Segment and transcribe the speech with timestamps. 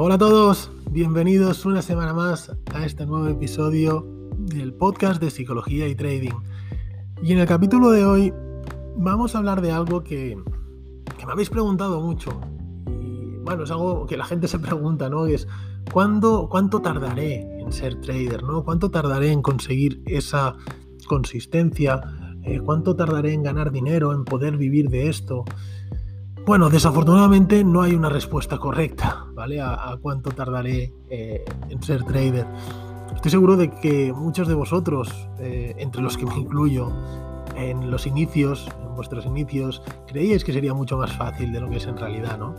[0.00, 4.06] Hola a todos, bienvenidos una semana más a este nuevo episodio
[4.38, 6.36] del podcast de psicología y trading.
[7.20, 8.32] Y en el capítulo de hoy
[8.96, 10.36] vamos a hablar de algo que,
[11.26, 12.30] me habéis preguntado mucho.
[13.02, 15.26] Y bueno, es algo que la gente se pregunta, ¿no?
[15.26, 15.48] es
[15.92, 18.44] ¿cuándo, ¿cuánto tardaré en ser trader?
[18.44, 18.62] ¿no?
[18.62, 20.54] ¿Cuánto tardaré en conseguir esa
[21.08, 22.00] consistencia?
[22.44, 25.44] Eh, ¿Cuánto tardaré en ganar dinero, en poder vivir de esto?
[26.46, 29.60] Bueno, desafortunadamente no hay una respuesta correcta, ¿vale?
[29.62, 32.46] A, cuánto tardaré eh, en ser trader.
[33.14, 36.92] Estoy seguro de que muchos de vosotros, eh, entre los que me incluyo,
[37.56, 41.76] en los inicios, en vuestros inicios, creíais que sería mucho más fácil de lo que
[41.76, 42.54] es en realidad, ¿no?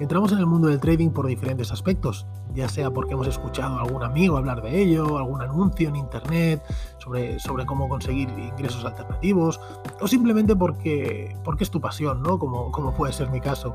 [0.00, 3.82] Entramos en el mundo del trading por diferentes aspectos, ya sea porque hemos escuchado a
[3.82, 6.62] algún amigo hablar de ello, algún anuncio en internet
[6.98, 9.58] sobre, sobre cómo conseguir ingresos alternativos,
[10.00, 12.38] o simplemente porque, porque es tu pasión, ¿no?
[12.38, 13.74] Como, como puede ser mi caso.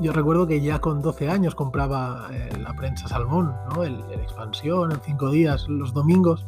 [0.00, 3.84] Yo recuerdo que ya con 12 años compraba eh, la prensa Salmón, ¿no?
[3.84, 6.46] el, el expansión en 5 días, los domingos,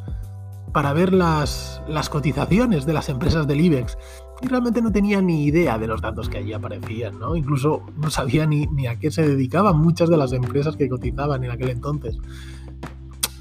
[0.74, 3.96] para ver las, las cotizaciones de las empresas del IBEX
[4.42, 7.36] y realmente no tenía ni idea de los datos que allí aparecían, ¿no?
[7.36, 11.44] Incluso no sabía ni, ni a qué se dedicaban muchas de las empresas que cotizaban
[11.44, 12.18] en aquel entonces.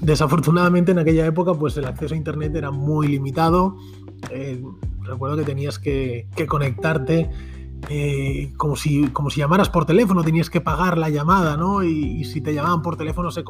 [0.00, 3.76] Desafortunadamente en aquella época pues el acceso a internet era muy limitado.
[4.30, 4.62] Eh,
[5.02, 7.30] recuerdo que tenías que conectarte
[7.88, 11.82] eh, como, si, como si llamaras por teléfono, tenías que pagar la llamada, ¿no?
[11.82, 13.44] Y, si te llamaban por teléfono se,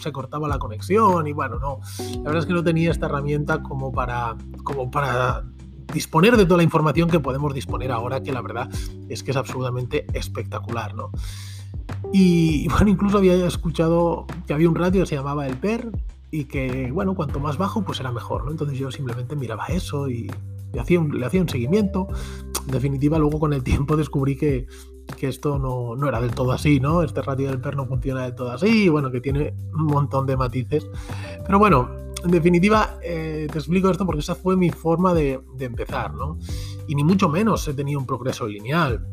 [0.00, 1.80] se, cortaba la conexión y bueno, no.
[1.98, 5.44] La verdad es que no tenía esta herramienta como para, como para
[5.92, 8.68] disponer de toda la información que podemos disponer ahora, que la verdad
[9.08, 11.10] es que es absolutamente espectacular, ¿no?
[12.12, 15.90] Y bueno, incluso había escuchado que había un radio que se llamaba el PER
[16.30, 18.52] y que, bueno, cuanto más bajo, pues era mejor, ¿no?
[18.52, 20.30] Entonces yo simplemente miraba eso y
[20.72, 22.08] le hacía un, le hacía un seguimiento.
[22.66, 24.66] En definitiva, luego con el tiempo descubrí que,
[25.16, 27.02] que esto no, no, era del todo así, ¿no?
[27.02, 30.36] Este radio del PER no funciona del todo así, bueno, que tiene un montón de
[30.36, 30.86] matices.
[31.44, 31.90] Pero bueno,
[32.24, 36.38] en definitiva, eh, te explico esto porque esa fue mi forma de, empezar, ¿no?
[36.86, 39.06] Y ni mucho menos he tenido un progreso lineal,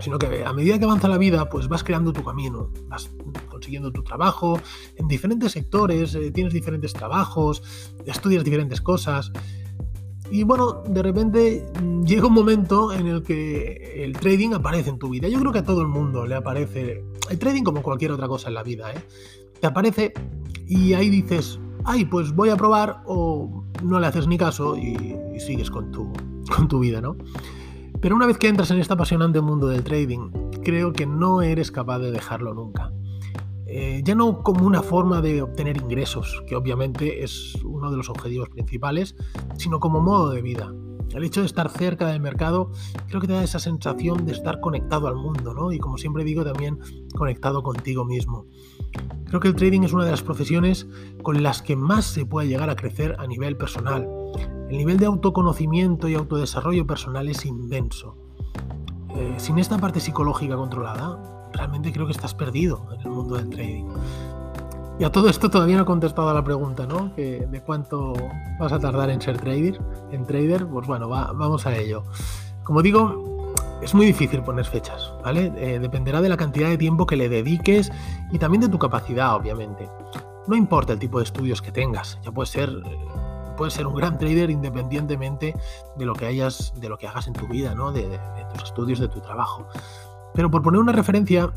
[0.00, 3.10] sino que a medida que avanza la vida, pues vas creando tu camino, vas
[3.48, 4.60] consiguiendo tu trabajo
[4.96, 7.62] en diferentes sectores, eh, tienes diferentes trabajos,
[8.04, 9.32] estudias diferentes cosas.
[10.30, 14.98] Y bueno, de repente mm, llega un momento en el que el trading aparece en
[14.98, 15.28] tu vida.
[15.28, 17.04] Yo creo que a todo el mundo le aparece.
[17.30, 18.98] El trading como cualquier otra cosa en la vida, ¿eh?
[19.60, 20.12] Te aparece
[20.66, 25.16] y ahí dices, ay, pues voy a probar o no le haces ni caso y,
[25.38, 26.12] sigues con tu,
[26.56, 27.16] con tu vida, ¿no?
[28.00, 30.30] Pero una vez que entras en este apasionante mundo del trading,
[30.62, 32.92] creo que no eres capaz de dejarlo nunca.
[33.78, 38.08] Eh, ya no como una forma de obtener ingresos, que obviamente es uno de los
[38.08, 39.14] objetivos principales,
[39.58, 40.72] sino como modo de vida.
[41.14, 42.70] El hecho de estar cerca del mercado
[43.06, 45.72] creo que te da esa sensación de estar conectado al mundo, ¿no?
[45.72, 46.78] Y como siempre digo, también
[47.14, 48.46] conectado contigo mismo.
[49.26, 50.88] Creo que el trading es una de las profesiones
[51.22, 54.08] con las que más se puede llegar a crecer a nivel personal.
[54.70, 58.16] El nivel de autoconocimiento y autodesarrollo personal es inmenso.
[59.14, 63.50] Eh, sin esta parte psicológica controlada, realmente creo que estás perdido en el mundo del
[63.50, 63.86] trading.
[64.98, 67.10] Y a todo esto todavía no he contestado a la pregunta, ¿no?
[67.16, 68.14] de cuánto
[68.58, 69.78] vas a tardar en ser trader.
[70.10, 72.04] En trader, pues bueno, vamos a ello.
[72.64, 73.36] Como digo,
[73.82, 75.52] es muy difícil poner fechas, ¿vale?
[75.56, 77.92] Eh, dependerá de la cantidad de tiempo que le dediques
[78.32, 79.88] y también de tu capacidad, obviamente.
[80.46, 82.70] No importa el tipo de estudios que tengas, ya puedes ser,
[83.56, 85.54] puedes ser un gran trader independientemente
[85.96, 87.92] de lo que hayas, de lo que hagas en tu vida, ¿no?
[87.92, 88.18] De,
[88.54, 89.66] tus estudios, de tu trabajo.
[90.36, 91.50] Pero por poner una referencia,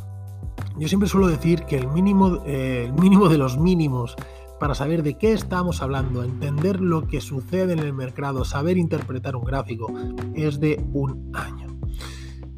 [0.78, 4.16] yo siempre suelo decir que el mínimo, eh, el mínimo de los mínimos
[4.60, 9.36] para saber de qué estamos hablando, entender lo que sucede en el mercado, saber interpretar
[9.36, 9.92] un gráfico,
[10.34, 11.68] es de un año.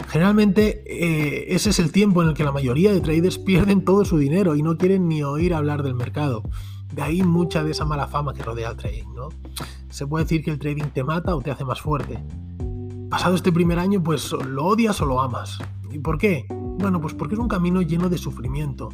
[0.08, 4.04] Generalmente eh, ese es el tiempo en el que la mayoría de traders pierden todo
[4.04, 6.44] su dinero y no quieren ni oír hablar del mercado.
[6.94, 9.30] De ahí mucha de esa mala fama que rodea al trading, ¿no?
[9.90, 12.20] Se puede decir que el trading te mata o te hace más fuerte.
[13.10, 15.60] Pasado este primer año, pues lo odias o lo amas.
[15.92, 16.46] ¿Y por qué?
[16.50, 18.90] Bueno, pues porque es un camino lleno de sufrimiento,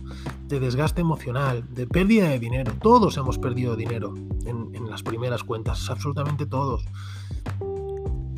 [0.47, 2.73] de desgaste emocional, de pérdida de dinero.
[2.81, 4.13] Todos hemos perdido dinero
[4.45, 6.85] en, las primeras cuentas, absolutamente todos.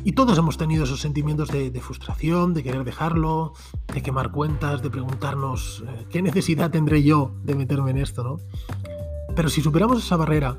[0.02, 3.52] Y todos hemos tenido esos sentimientos de, frustración, de querer dejarlo,
[3.92, 8.36] de quemar cuentas, de preguntarnos eh, qué necesidad tendré yo de meterme en esto, ¿no?
[9.36, 10.58] Pero si superamos esa barrera,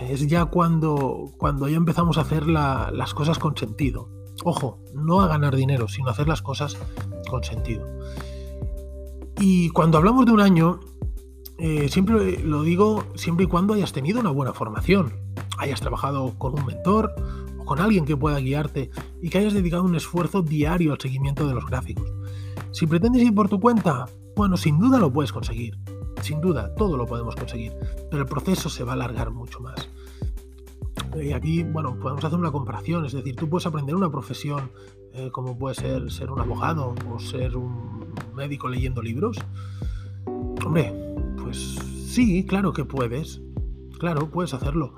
[0.00, 4.17] eh, es ya cuando, cuando ya empezamos a hacer las cosas con sentido.
[4.44, 6.76] Ojo, no a ganar dinero, sino a hacer las cosas
[7.28, 7.86] con sentido.
[9.40, 10.80] Y cuando hablamos de un año,
[11.58, 15.12] eh, siempre lo digo siempre y cuando hayas tenido una buena formación,
[15.58, 17.14] hayas trabajado con un mentor
[17.68, 18.90] con alguien que pueda guiarte
[19.20, 22.10] y que hayas dedicado un esfuerzo diario al seguimiento de los gráficos.
[22.72, 25.76] Si pretendes ir por tu cuenta, Bueno, sin duda lo puedes conseguir.
[26.22, 27.72] Sin duda, todo lo podemos conseguir.
[28.08, 29.88] Pero el proceso se va a alargar mucho más.
[31.22, 33.04] Y aquí, bueno, podemos hacer una comparación.
[33.04, 34.70] Es decir, tú puedes aprender una profesión
[35.14, 39.38] eh, como puede ser ser un abogado o ser un médico leyendo libros.
[40.64, 40.92] Hombre,
[41.42, 41.76] pues
[42.06, 43.40] sí, claro que puedes.
[43.98, 44.94] Claro, puedes hacerlo.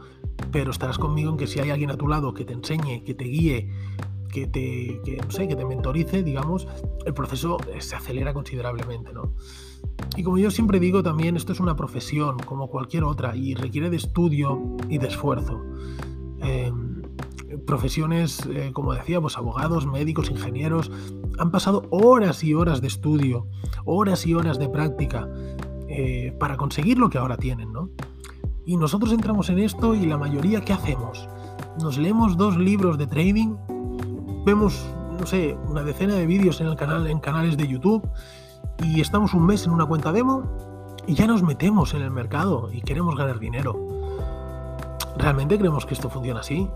[0.52, 3.14] Pero estarás conmigo en que si hay alguien a tu lado que te enseñe, que
[3.14, 3.70] te guíe,
[4.30, 6.66] que te, que, no sé, que te mentorice, digamos,
[7.06, 9.34] el proceso se acelera considerablemente, ¿no?
[10.16, 13.90] Y como yo siempre digo también, esto es una profesión como cualquier otra y requiere
[13.90, 15.62] de estudio y de esfuerzo.
[16.42, 17.02] Em,
[17.66, 20.90] profesiones, eh, como decía, pues abogados, médicos, ingenieros,
[21.38, 23.46] han pasado horas y horas de estudio,
[23.84, 25.28] horas y horas de práctica
[25.88, 27.90] eh, para conseguir lo que ahora tienen, ¿no?
[28.64, 31.28] Y nosotros entramos en esto y la mayoría, ¿qué hacemos?
[31.82, 33.56] Nos leemos dos libros de trading,
[34.44, 34.86] vemos,
[35.18, 38.08] no sé, una decena de vídeos en el canal, en canales de YouTube,
[38.84, 42.70] y estamos un mes en una cuenta demo y ya nos metemos en el mercado
[42.72, 43.89] y queremos ganar dinero.
[45.16, 46.68] ¿Realmente creemos que esto funciona así?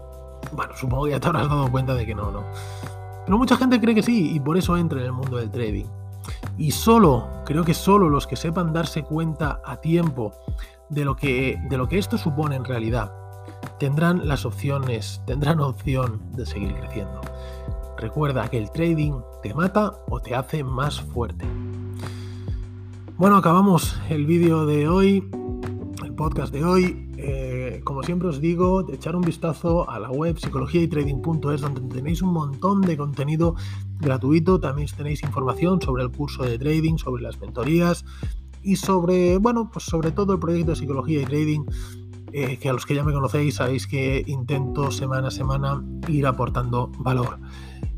[0.52, 2.44] Bueno, supongo que ya te habrás dado cuenta de que no, ¿no?
[3.25, 5.86] Pero mucha gente cree que sí y por eso entra en el mundo del trading.
[6.56, 10.32] Y solo, creo que solo los que sepan darse cuenta a tiempo
[10.88, 13.12] de lo que, de lo que esto supone en realidad,
[13.78, 17.20] tendrán las opciones, tendrán opción de seguir creciendo.
[17.98, 21.46] Recuerda que el trading te mata o te hace más fuerte.
[23.16, 25.31] Bueno, acabamos el vídeo de hoy,
[26.14, 27.08] podcast de hoy.
[27.16, 32.22] Eh, como siempre os digo, de echar un vistazo a la web psicologiaytrading.es donde tenéis
[32.22, 33.56] un montón de contenido
[34.00, 34.61] gratuito.
[34.61, 38.05] También tenéis información sobre el curso de trading, sobre las mentorías
[38.62, 41.64] y sobre, bueno, pues sobre todo el proyecto de psicología y trading.
[42.32, 46.26] Eh, que a los que ya me conocéis sabéis que intento semana a semana ir
[46.26, 47.38] aportando valor.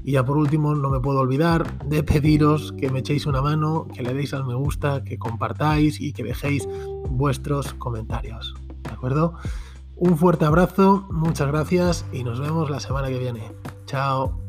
[0.06, 3.88] Y ya por último, no me puedo olvidar de pediros que me echéis una mano,
[3.92, 6.68] que le deis al me gusta, que compartáis y que dejéis
[7.10, 8.54] vuestros comentarios.
[8.84, 9.34] ¿De acuerdo?
[9.96, 13.50] Un fuerte abrazo, muchas gracias y nos vemos la semana que viene.
[13.86, 14.45] Chao.